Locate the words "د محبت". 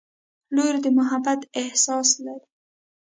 0.83-1.39